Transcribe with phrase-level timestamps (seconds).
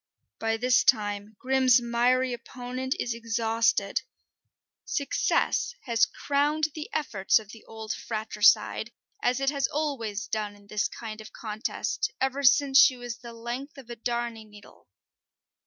[0.39, 4.01] By this time Grim's miry opponent is exhausted:
[4.83, 8.89] success has crowned the efforts of the old fratricide,
[9.21, 13.31] as it has always done in this kind of contest, ever since she was the
[13.31, 14.87] length of a darning needle.